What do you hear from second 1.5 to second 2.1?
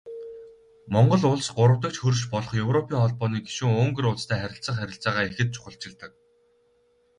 гуравдагч